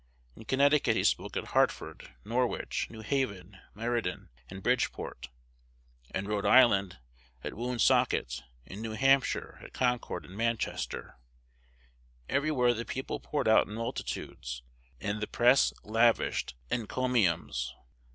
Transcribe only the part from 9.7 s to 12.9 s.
Concord and Manchester. Everywhere the